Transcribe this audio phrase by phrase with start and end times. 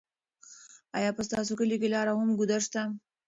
[0.97, 2.81] ایا په ستاسو کلي کې لا هم ګودر شته؟